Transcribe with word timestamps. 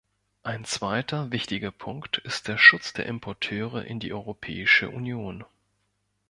Ein 0.41 0.65
zweiter 0.65 1.31
wichtiger 1.31 1.69
Punkt 1.69 2.17
ist 2.17 2.47
der 2.47 2.57
Schutz 2.57 2.91
der 2.91 3.05
Importeure 3.05 3.83
in 3.83 3.99
die 3.99 4.13
Europäische 4.13 4.89
Union. 4.89 5.45